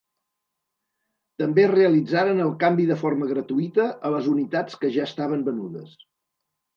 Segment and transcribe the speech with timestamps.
[1.41, 5.93] També realitzaren el canvi de forma gratuïta a les unitats que ja estaven venudes.